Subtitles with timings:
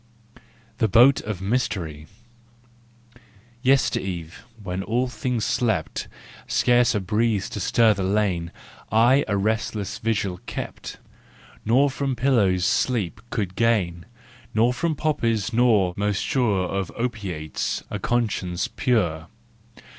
[0.79, 2.07] THE BOAT OF MYSTERY.
[3.61, 6.07] Yester eve, when all things slept—
[6.47, 8.51] Scarce a breeze to stir the lane—
[8.91, 10.97] I a restless vigil kept,
[11.65, 14.07] Nor from pillows sleep could gain,
[14.55, 19.27] Nor from poppies nor—most sure Of opiates—a conscience pure.